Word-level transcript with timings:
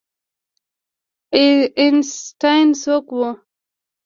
آینسټاین 1.39 2.67
څوک 2.81 3.07
و؟ 3.19 3.21